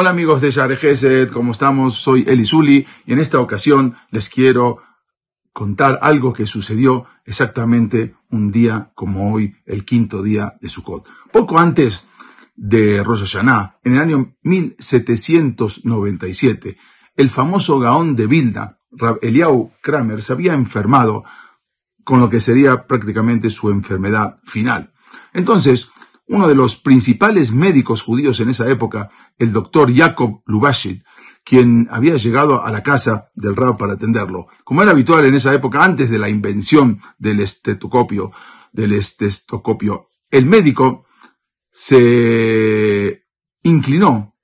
Hola 0.00 0.10
amigos 0.10 0.40
de 0.40 0.52
Share 0.52 0.76
Gesed, 0.76 1.32
¿cómo 1.32 1.50
estamos? 1.50 1.96
Soy 1.96 2.24
Eli 2.28 2.44
y 3.04 3.12
en 3.12 3.18
esta 3.18 3.40
ocasión 3.40 3.96
les 4.12 4.28
quiero 4.28 4.78
contar 5.52 5.98
algo 6.00 6.32
que 6.32 6.46
sucedió 6.46 7.06
exactamente 7.24 8.14
un 8.30 8.52
día 8.52 8.92
como 8.94 9.34
hoy, 9.34 9.56
el 9.66 9.84
quinto 9.84 10.22
día 10.22 10.56
de 10.60 10.68
Sukkot. 10.68 11.04
Poco 11.32 11.58
antes 11.58 12.08
de 12.54 13.02
Rosh 13.02 13.22
Hashanah, 13.22 13.80
en 13.82 13.96
el 13.96 14.00
año 14.00 14.36
1797, 14.42 16.78
el 17.16 17.28
famoso 17.28 17.80
Gaón 17.80 18.14
de 18.14 18.28
Vilna, 18.28 18.78
Rab 18.92 19.18
Eliau 19.20 19.72
Kramer, 19.82 20.22
se 20.22 20.32
había 20.32 20.54
enfermado 20.54 21.24
con 22.04 22.20
lo 22.20 22.30
que 22.30 22.38
sería 22.38 22.86
prácticamente 22.86 23.50
su 23.50 23.68
enfermedad 23.68 24.38
final. 24.44 24.92
Entonces, 25.32 25.90
uno 26.28 26.46
de 26.46 26.54
los 26.54 26.76
principales 26.76 27.52
médicos 27.52 28.02
judíos 28.02 28.38
en 28.40 28.50
esa 28.50 28.70
época, 28.70 29.10
el 29.38 29.52
doctor 29.52 29.94
Jacob 29.94 30.42
Lubashit, 30.46 31.02
quien 31.44 31.88
había 31.90 32.16
llegado 32.16 32.64
a 32.64 32.70
la 32.70 32.82
casa 32.82 33.30
del 33.34 33.56
rab 33.56 33.78
para 33.78 33.94
atenderlo. 33.94 34.48
Como 34.64 34.82
era 34.82 34.90
habitual 34.90 35.24
en 35.24 35.34
esa 35.34 35.54
época, 35.54 35.82
antes 35.82 36.10
de 36.10 36.18
la 36.18 36.28
invención 36.28 37.00
del 37.18 37.40
estetoscopio, 37.40 38.32
del 38.72 38.92
estetoscopio, 38.92 40.10
el 40.30 40.44
médico 40.44 41.06
se 41.72 43.24
inclinó 43.62 44.34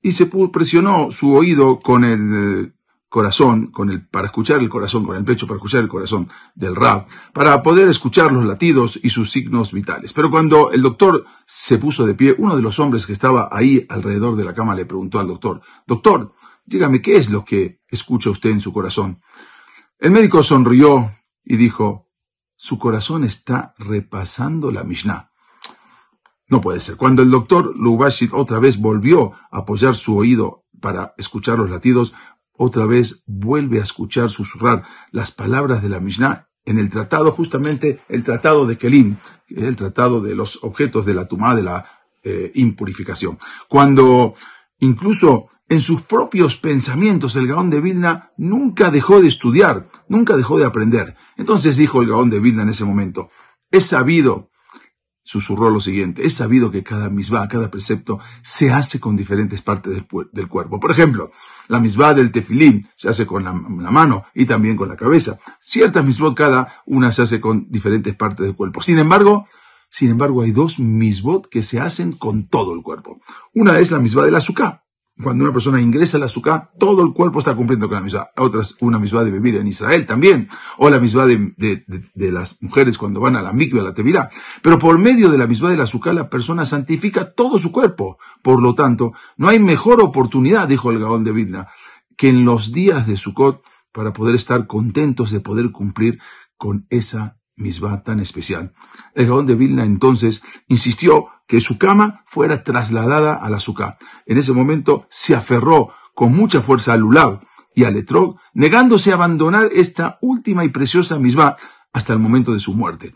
y 0.00 0.12
se 0.12 0.26
presionó 0.26 1.10
su 1.10 1.34
oído 1.34 1.80
con 1.80 2.04
el 2.04 2.73
corazón, 3.14 3.68
con 3.70 3.90
el, 3.90 4.08
para 4.08 4.26
escuchar 4.26 4.58
el 4.60 4.68
corazón, 4.68 5.06
con 5.06 5.14
el 5.14 5.24
pecho 5.24 5.46
para 5.46 5.58
escuchar 5.58 5.84
el 5.84 5.88
corazón 5.88 6.28
del 6.56 6.74
rab, 6.74 7.06
para 7.32 7.62
poder 7.62 7.88
escuchar 7.88 8.32
los 8.32 8.44
latidos 8.44 8.98
y 9.00 9.08
sus 9.10 9.30
signos 9.30 9.70
vitales. 9.70 10.12
Pero 10.12 10.32
cuando 10.32 10.72
el 10.72 10.82
doctor 10.82 11.24
se 11.46 11.78
puso 11.78 12.04
de 12.06 12.14
pie, 12.14 12.34
uno 12.36 12.56
de 12.56 12.62
los 12.62 12.80
hombres 12.80 13.06
que 13.06 13.12
estaba 13.12 13.48
ahí 13.52 13.86
alrededor 13.88 14.34
de 14.34 14.42
la 14.42 14.52
cama 14.52 14.74
le 14.74 14.84
preguntó 14.84 15.20
al 15.20 15.28
doctor, 15.28 15.62
doctor, 15.86 16.34
dígame, 16.64 17.00
¿qué 17.00 17.16
es 17.16 17.30
lo 17.30 17.44
que 17.44 17.78
escucha 17.86 18.30
usted 18.30 18.50
en 18.50 18.60
su 18.60 18.72
corazón? 18.72 19.20
El 20.00 20.10
médico 20.10 20.42
sonrió 20.42 21.16
y 21.44 21.56
dijo, 21.56 22.08
su 22.56 22.80
corazón 22.80 23.22
está 23.22 23.74
repasando 23.78 24.72
la 24.72 24.82
Mishnah. 24.82 25.30
No 26.48 26.60
puede 26.60 26.80
ser. 26.80 26.96
Cuando 26.96 27.22
el 27.22 27.30
doctor 27.30 27.76
Lubashit 27.76 28.32
otra 28.34 28.58
vez 28.58 28.80
volvió 28.80 29.34
a 29.52 29.58
apoyar 29.58 29.94
su 29.94 30.16
oído 30.16 30.64
para 30.80 31.14
escuchar 31.16 31.58
los 31.58 31.70
latidos, 31.70 32.12
otra 32.56 32.86
vez 32.86 33.22
vuelve 33.26 33.80
a 33.80 33.82
escuchar 33.82 34.30
susurrar 34.30 34.84
las 35.10 35.32
palabras 35.32 35.82
de 35.82 35.88
la 35.88 36.00
Mishnah 36.00 36.48
en 36.64 36.78
el 36.78 36.90
tratado, 36.90 37.32
justamente 37.32 38.00
el 38.08 38.24
tratado 38.24 38.66
de 38.66 38.78
Kelim, 38.78 39.16
el 39.48 39.76
tratado 39.76 40.20
de 40.20 40.34
los 40.34 40.62
objetos 40.62 41.04
de 41.04 41.14
la 41.14 41.26
tumá, 41.26 41.54
de 41.54 41.62
la 41.62 41.86
eh, 42.22 42.52
impurificación. 42.54 43.38
Cuando 43.68 44.34
incluso 44.78 45.48
en 45.68 45.80
sus 45.80 46.02
propios 46.02 46.56
pensamientos 46.56 47.36
el 47.36 47.46
Gaón 47.46 47.70
de 47.70 47.80
Vilna 47.80 48.30
nunca 48.36 48.90
dejó 48.90 49.20
de 49.20 49.28
estudiar, 49.28 49.88
nunca 50.08 50.36
dejó 50.36 50.58
de 50.58 50.66
aprender. 50.66 51.16
Entonces 51.36 51.76
dijo 51.76 52.02
el 52.02 52.08
Gaón 52.08 52.30
de 52.30 52.40
Vilna 52.40 52.62
en 52.62 52.70
ese 52.70 52.84
momento, 52.84 53.30
es 53.70 53.86
sabido 53.86 54.50
susurró 55.24 55.70
lo 55.70 55.80
siguiente, 55.80 56.24
es 56.24 56.34
sabido 56.34 56.70
que 56.70 56.84
cada 56.84 57.08
misbah, 57.08 57.48
cada 57.48 57.70
precepto, 57.70 58.20
se 58.42 58.70
hace 58.70 59.00
con 59.00 59.16
diferentes 59.16 59.62
partes 59.62 59.94
del, 60.32 60.48
cuerpo. 60.48 60.78
Por 60.78 60.90
ejemplo, 60.90 61.32
la 61.68 61.80
misbah 61.80 62.12
del 62.14 62.30
tefilín 62.30 62.88
se 62.94 63.08
hace 63.08 63.26
con 63.26 63.42
la, 63.42 63.52
mano 63.52 64.26
y 64.34 64.44
también 64.44 64.76
con 64.76 64.88
la 64.88 64.96
cabeza. 64.96 65.38
Ciertas 65.62 66.04
misbot 66.04 66.36
cada 66.36 66.82
una 66.86 67.10
se 67.10 67.22
hace 67.22 67.40
con 67.40 67.66
diferentes 67.70 68.14
partes 68.14 68.44
del 68.44 68.54
cuerpo. 68.54 68.82
Sin 68.82 68.98
embargo, 68.98 69.48
sin 69.90 70.10
embargo, 70.10 70.42
hay 70.42 70.50
dos 70.50 70.78
misbot 70.78 71.48
que 71.48 71.62
se 71.62 71.80
hacen 71.80 72.12
con 72.12 72.48
todo 72.48 72.74
el 72.74 72.82
cuerpo. 72.82 73.20
Una 73.54 73.78
es 73.78 73.90
la 73.90 74.00
misbah 74.00 74.24
del 74.26 74.36
azúcar, 74.36 74.83
cuando 75.22 75.44
una 75.44 75.52
persona 75.52 75.80
ingresa 75.80 76.16
al 76.16 76.24
azúcar, 76.24 76.70
todo 76.78 77.04
el 77.04 77.12
cuerpo 77.12 77.38
está 77.38 77.54
cumpliendo 77.54 77.88
con 77.88 77.96
la 77.96 78.00
misma. 78.02 78.28
Otras, 78.36 78.76
una 78.80 78.98
misma 78.98 79.22
de 79.22 79.30
vivir 79.30 79.56
en 79.56 79.68
Israel 79.68 80.06
también, 80.06 80.48
o 80.78 80.90
la 80.90 80.98
misma 80.98 81.24
de, 81.26 81.54
de, 81.56 82.32
las 82.32 82.60
mujeres 82.62 82.98
cuando 82.98 83.20
van 83.20 83.36
a 83.36 83.42
la 83.42 83.52
mikve, 83.52 83.80
a 83.80 83.84
la 83.84 83.94
tevilá. 83.94 84.28
Pero 84.62 84.78
por 84.78 84.98
medio 84.98 85.30
de 85.30 85.38
la 85.38 85.46
misma 85.46 85.70
del 85.70 85.80
azúcar, 85.80 86.14
la 86.14 86.28
persona 86.28 86.66
santifica 86.66 87.32
todo 87.32 87.58
su 87.58 87.70
cuerpo. 87.70 88.18
Por 88.42 88.60
lo 88.60 88.74
tanto, 88.74 89.12
no 89.36 89.48
hay 89.48 89.60
mejor 89.60 90.00
oportunidad, 90.00 90.66
dijo 90.66 90.90
el 90.90 90.98
Gaón 90.98 91.22
de 91.22 91.32
Vidna, 91.32 91.68
que 92.16 92.28
en 92.28 92.44
los 92.44 92.72
días 92.72 93.06
de 93.06 93.16
Sukkot 93.16 93.62
para 93.92 94.12
poder 94.12 94.34
estar 94.34 94.66
contentos 94.66 95.30
de 95.30 95.40
poder 95.40 95.70
cumplir 95.70 96.18
con 96.56 96.86
esa 96.90 97.38
misma 97.56 98.02
tan 98.02 98.18
especial. 98.18 98.72
El 99.14 99.28
Gaón 99.28 99.46
de 99.46 99.54
Vilna 99.54 99.84
entonces 99.84 100.42
insistió 100.66 101.28
que 101.46 101.60
su 101.60 101.78
cama 101.78 102.24
fuera 102.26 102.64
trasladada 102.64 103.34
al 103.34 103.54
azúcar. 103.54 103.98
En 104.26 104.38
ese 104.38 104.52
momento 104.52 105.06
se 105.10 105.34
aferró 105.34 105.92
con 106.14 106.32
mucha 106.32 106.60
fuerza 106.60 106.92
al 106.92 107.00
Lulab 107.00 107.40
y 107.74 107.84
al 107.84 107.96
Etrog, 107.96 108.36
negándose 108.54 109.10
a 109.10 109.14
abandonar 109.14 109.68
esta 109.72 110.18
última 110.22 110.64
y 110.64 110.68
preciosa 110.68 111.18
misma 111.18 111.56
hasta 111.92 112.12
el 112.12 112.18
momento 112.18 112.52
de 112.52 112.60
su 112.60 112.74
muerte. 112.74 113.14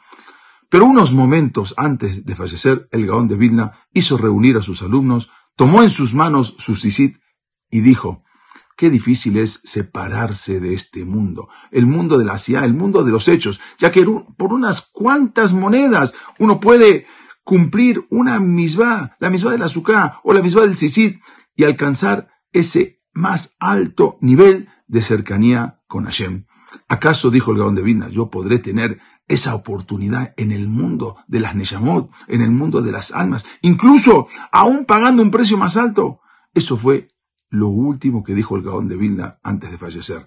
Pero 0.69 0.85
unos 0.85 1.13
momentos 1.13 1.75
antes 1.77 2.25
de 2.25 2.37
fallecer, 2.37 2.89
el 2.91 3.07
Gaón 3.07 3.29
de 3.29 3.37
Vilna 3.37 3.87
hizo 3.93 4.19
reunir 4.19 4.57
a 4.57 4.63
sus 4.63 4.83
alumnos, 4.83 5.31
tomó 5.57 5.83
en 5.83 5.91
sus 5.91 6.15
manos 6.15 6.57
su 6.59 6.77
sisit 6.77 7.19
y 7.71 7.81
dijo, 7.81 8.25
Qué 8.77 8.91
difícil 8.91 9.39
es 9.39 9.61
separarse 9.65 10.61
de 10.61 10.73
este 10.73 11.05
mundo, 11.05 11.49
el 11.73 11.87
mundo 11.87 12.17
de 12.17 12.25
la 12.25 12.39
CIA, 12.39 12.65
el 12.65 12.75
mundo 12.75 13.03
de 13.03 13.11
los 13.11 13.27
hechos, 13.27 13.61
ya 13.77 13.91
que 13.91 14.07
por 14.37 14.53
unas 14.53 14.93
cuantas 14.93 15.53
monedas 15.53 16.15
uno 16.39 16.61
puede 16.61 17.09
cumplir 17.49 18.07
una 18.11 18.39
misma, 18.41 19.17
la 19.21 19.31
misma 19.31 19.53
del 19.53 19.63
azúcar 19.63 20.21
o 20.23 20.35
la 20.35 20.43
misma 20.43 20.61
del 20.61 20.77
sisit 20.77 21.19
y 21.57 21.65
alcanzar 21.65 22.29
ese 22.53 23.01
más 23.15 23.57
alto 23.59 24.19
nivel 24.21 24.69
de 24.87 25.01
cercanía 25.01 25.81
con 25.87 26.05
Hashem. 26.05 26.45
¿Acaso, 26.89 27.31
dijo 27.31 27.53
el 27.53 27.57
Gaón 27.57 27.75
de 27.75 27.81
Vidna, 27.81 28.11
yo 28.11 28.29
podré 28.29 28.59
tener 28.59 29.01
esa 29.27 29.55
oportunidad 29.55 30.35
en 30.37 30.53
el 30.53 30.69
mundo 30.69 31.17
de 31.27 31.41
las 31.41 31.57
Neshamot, 31.57 32.11
en 32.27 32.43
el 32.43 32.51
mundo 32.51 32.83
de 32.83 32.93
las 32.93 33.13
almas, 33.13 33.47
incluso 33.63 34.29
aún 34.53 34.85
pagando 34.85 35.23
un 35.23 35.31
precio 35.31 35.57
más 35.57 35.79
alto? 35.79 36.21
Eso 36.53 36.77
fue 36.77 37.09
lo 37.49 37.69
último 37.69 38.23
que 38.23 38.35
dijo 38.35 38.57
el 38.57 38.63
Gaón 38.63 38.89
de 38.89 38.97
Vilna 38.97 39.39
antes 39.43 39.71
de 39.71 39.79
fallecer. 39.79 40.27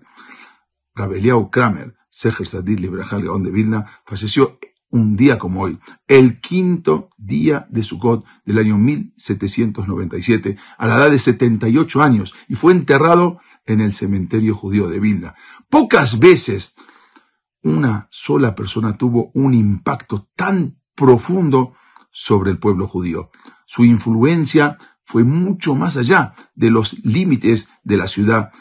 Rabeliau 0.95 1.51
Kramer, 1.51 1.93
Seher 2.09 2.47
Sadid 2.47 2.79
Librajal 2.79 3.23
Gaón 3.23 3.43
de 3.43 3.51
Vilna, 3.51 4.01
falleció 4.07 4.57
un 4.91 5.15
día 5.15 5.39
como 5.39 5.61
hoy, 5.61 5.79
el 6.07 6.39
quinto 6.39 7.09
día 7.17 7.65
de 7.69 7.83
Sukkot 7.83 8.23
del 8.45 8.59
año 8.59 8.77
1797, 8.77 10.57
a 10.77 10.87
la 10.87 10.97
edad 10.97 11.11
de 11.11 11.19
78 11.19 12.01
años, 12.01 12.33
y 12.47 12.55
fue 12.55 12.73
enterrado 12.73 13.39
en 13.65 13.81
el 13.81 13.93
cementerio 13.93 14.55
judío 14.55 14.89
de 14.89 14.99
Vilna. 14.99 15.35
Pocas 15.69 16.19
veces 16.19 16.75
una 17.63 18.07
sola 18.11 18.55
persona 18.55 18.97
tuvo 18.97 19.31
un 19.33 19.53
impacto 19.53 20.29
tan 20.35 20.79
profundo 20.95 21.75
sobre 22.11 22.51
el 22.51 22.59
pueblo 22.59 22.87
judío. 22.87 23.31
Su 23.65 23.85
influencia 23.85 24.77
fue 25.03 25.23
mucho 25.23 25.75
más 25.75 25.97
allá 25.97 26.33
de 26.55 26.71
los 26.71 27.03
límites 27.05 27.69
de 27.83 27.97
la 27.97 28.07
ciudad 28.07 28.51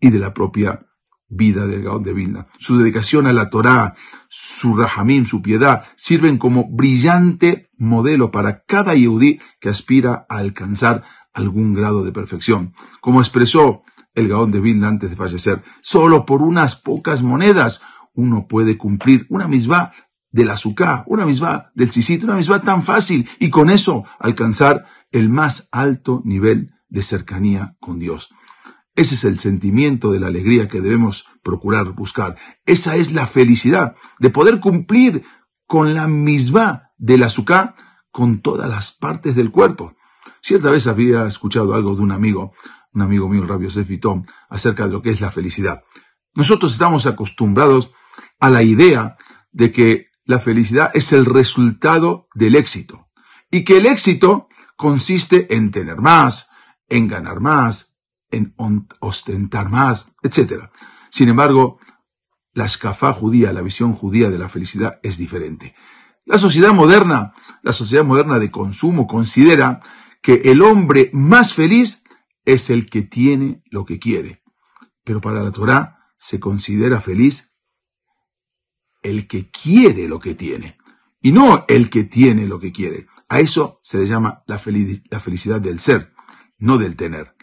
y 0.00 0.10
de 0.10 0.18
la 0.18 0.32
propia 0.32 0.86
vida 1.30 1.64
del 1.66 1.82
Gaón 1.82 2.02
de 2.02 2.12
Vilna. 2.12 2.48
Su 2.58 2.76
dedicación 2.76 3.26
a 3.26 3.32
la 3.32 3.48
Torá, 3.48 3.94
su 4.28 4.76
rahamim, 4.76 5.24
su 5.24 5.40
piedad, 5.40 5.84
sirven 5.96 6.36
como 6.36 6.68
brillante 6.68 7.70
modelo 7.78 8.30
para 8.30 8.64
cada 8.64 8.94
yehudí 8.94 9.40
que 9.60 9.70
aspira 9.70 10.26
a 10.28 10.38
alcanzar 10.38 11.04
algún 11.32 11.72
grado 11.72 12.04
de 12.04 12.12
perfección. 12.12 12.74
Como 13.00 13.20
expresó 13.20 13.82
el 14.14 14.28
Gaón 14.28 14.50
de 14.50 14.60
Vilna 14.60 14.88
antes 14.88 15.10
de 15.10 15.16
fallecer, 15.16 15.62
solo 15.80 16.26
por 16.26 16.42
unas 16.42 16.82
pocas 16.82 17.22
monedas 17.22 17.82
uno 18.12 18.46
puede 18.48 18.76
cumplir 18.76 19.26
una 19.30 19.48
misma 19.48 19.92
del 20.32 20.50
azúcar, 20.50 21.04
una 21.06 21.24
misma 21.24 21.70
del 21.74 21.90
chisit, 21.90 22.24
una 22.24 22.36
misma 22.36 22.60
tan 22.60 22.82
fácil 22.82 23.28
y 23.38 23.50
con 23.50 23.70
eso 23.70 24.04
alcanzar 24.18 24.86
el 25.10 25.28
más 25.28 25.68
alto 25.72 26.22
nivel 26.24 26.72
de 26.88 27.02
cercanía 27.02 27.76
con 27.80 27.98
Dios. 27.98 28.30
Ese 28.94 29.14
es 29.14 29.24
el 29.24 29.38
sentimiento 29.38 30.10
de 30.10 30.20
la 30.20 30.26
alegría 30.26 30.68
que 30.68 30.80
debemos 30.80 31.26
procurar 31.42 31.92
buscar. 31.92 32.36
Esa 32.66 32.96
es 32.96 33.12
la 33.12 33.26
felicidad 33.26 33.96
de 34.18 34.30
poder 34.30 34.60
cumplir 34.60 35.24
con 35.66 35.94
la 35.94 36.06
misma 36.06 36.90
del 36.98 37.22
azúcar 37.22 37.76
con 38.10 38.40
todas 38.40 38.68
las 38.68 38.92
partes 38.92 39.36
del 39.36 39.50
cuerpo. 39.50 39.94
Cierta 40.42 40.70
vez 40.70 40.86
había 40.86 41.26
escuchado 41.26 41.74
algo 41.74 41.94
de 41.94 42.02
un 42.02 42.12
amigo, 42.12 42.52
un 42.92 43.02
amigo 43.02 43.28
mío, 43.28 43.42
el 43.42 43.48
Rabio 43.48 43.70
Sefitón, 43.70 44.26
acerca 44.48 44.86
de 44.86 44.92
lo 44.92 45.02
que 45.02 45.10
es 45.10 45.20
la 45.20 45.30
felicidad. 45.30 45.82
Nosotros 46.34 46.72
estamos 46.72 47.06
acostumbrados 47.06 47.94
a 48.38 48.50
la 48.50 48.62
idea 48.62 49.16
de 49.52 49.70
que 49.70 50.08
la 50.24 50.38
felicidad 50.38 50.90
es 50.94 51.12
el 51.12 51.26
resultado 51.26 52.28
del 52.34 52.56
éxito 52.56 53.08
y 53.50 53.64
que 53.64 53.78
el 53.78 53.86
éxito 53.86 54.48
consiste 54.76 55.54
en 55.54 55.70
tener 55.70 55.96
más, 55.96 56.50
en 56.88 57.08
ganar 57.08 57.40
más, 57.40 57.89
en 58.30 58.54
ostentar 59.00 59.68
más, 59.68 60.12
etc. 60.22 60.70
Sin 61.10 61.28
embargo, 61.28 61.78
la 62.52 62.64
escafá 62.64 63.12
judía, 63.12 63.52
la 63.52 63.62
visión 63.62 63.92
judía 63.94 64.28
de 64.28 64.38
la 64.38 64.48
felicidad 64.48 65.00
es 65.02 65.18
diferente. 65.18 65.74
La 66.24 66.38
sociedad 66.38 66.72
moderna, 66.72 67.34
la 67.62 67.72
sociedad 67.72 68.04
moderna 68.04 68.38
de 68.38 68.50
consumo 68.50 69.06
considera 69.06 69.80
que 70.22 70.42
el 70.44 70.62
hombre 70.62 71.10
más 71.12 71.54
feliz 71.54 72.04
es 72.44 72.70
el 72.70 72.88
que 72.88 73.02
tiene 73.02 73.62
lo 73.70 73.84
que 73.84 73.98
quiere. 73.98 74.42
Pero 75.04 75.20
para 75.20 75.42
la 75.42 75.50
Torá 75.50 76.14
se 76.18 76.38
considera 76.38 77.00
feliz 77.00 77.56
el 79.02 79.26
que 79.26 79.50
quiere 79.50 80.08
lo 80.08 80.20
que 80.20 80.34
tiene 80.34 80.76
y 81.22 81.32
no 81.32 81.64
el 81.68 81.90
que 81.90 82.04
tiene 82.04 82.46
lo 82.46 82.60
que 82.60 82.72
quiere. 82.72 83.06
A 83.28 83.40
eso 83.40 83.80
se 83.82 83.98
le 83.98 84.06
llama 84.06 84.42
la, 84.46 84.58
felicidad 84.58 85.60
del 85.60 85.78
ser, 85.78 86.12
no 86.58 86.78
del 86.78 86.96
tener. 86.96 87.34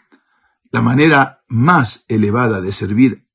La 0.70 0.82
manera 0.82 1.44
más 1.48 2.04
elevada 2.08 2.60
de 2.60 2.72
servir 2.72 3.26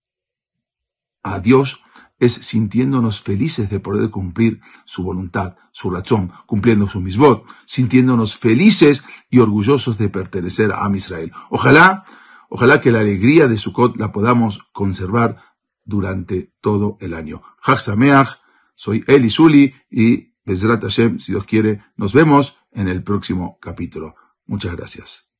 a 1.24 1.40
Dios 1.40 1.84
es 2.20 2.34
sintiéndonos 2.34 3.22
felices 3.22 3.70
de 3.70 3.80
poder 3.80 4.10
cumplir 4.10 4.62
su 4.86 5.04
voluntad, 5.04 5.58
su 5.72 5.90
razón, 5.90 6.32
cumpliendo 6.46 6.88
su 6.88 7.02
misbot, 7.02 7.46
sintiéndonos 7.66 8.38
felices 8.38 9.04
y 9.30 9.40
orgullosos 9.40 9.98
de 9.98 10.10
pertenecer 10.10 10.72
a 10.72 10.86
Am 10.86 10.96
Israel. 10.96 11.32
Ojalá, 11.50 12.06
ojalá 12.50 12.80
que 12.80 12.92
la 12.92 13.00
alegría 13.00 13.48
de 13.48 13.58
Sukkot 13.58 13.98
la 13.98 14.12
podamos 14.12 14.64
conservar 14.72 15.42
durante 15.84 16.54
todo 16.62 16.98
el 17.02 17.14
año. 17.14 17.42
Sameach, 17.78 18.30
soy 18.76 19.04
Eli 19.08 19.30
Zuli 19.30 19.74
y 19.90 20.34
Bezrat 20.46 20.82
Hashem, 20.82 21.20
si 21.20 21.32
Dios 21.32 21.46
quiere, 21.46 21.84
nos 21.98 22.14
vemos 22.14 22.58
en 22.72 22.88
el 22.88 23.04
próximo 23.04 23.58
capítulo. 23.60 24.16
Muchas 24.46 24.76
gracias. 24.76 25.33